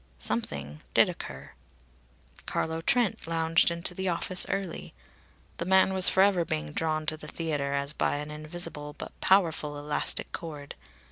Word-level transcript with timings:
Something 0.17 0.81
did 0.95 1.09
occur. 1.09 1.51
Carlo 2.47 2.81
Trent 2.81 3.27
lounged 3.27 3.69
into 3.69 3.93
the 3.93 4.09
office 4.09 4.47
early. 4.49 4.95
The 5.57 5.65
man 5.65 5.93
was 5.93 6.09
forever 6.09 6.43
being 6.43 6.71
drawn 6.71 7.05
to 7.05 7.17
the 7.17 7.27
theatre 7.27 7.75
as 7.75 7.93
by 7.93 8.15
an 8.15 8.31
invisible 8.31 8.93
but 8.93 9.11
powerful 9.21 9.77
elastic 9.77 10.31
cord. 10.31 10.73